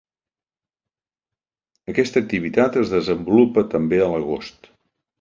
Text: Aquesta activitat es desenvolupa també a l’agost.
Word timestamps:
Aquesta 1.95 2.21
activitat 2.23 2.83
es 2.85 2.97
desenvolupa 2.97 3.69
també 3.79 4.05
a 4.09 4.13
l’agost. 4.17 4.77